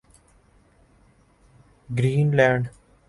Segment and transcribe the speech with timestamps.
[1.97, 2.63] green land